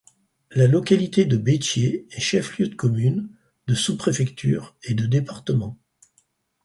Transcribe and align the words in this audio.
La 0.49 0.65
localité 0.65 1.25
de 1.25 1.37
Bettié 1.37 2.07
est 2.09 2.19
chef-lieu 2.19 2.69
de 2.69 2.73
commune, 2.73 3.29
de 3.67 3.75
sous-préfecture 3.75 4.75
et 4.81 4.95
de 4.95 5.05
département. 5.05 5.77